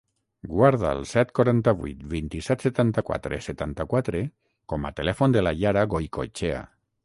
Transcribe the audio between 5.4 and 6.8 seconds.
la Yara Goicoechea.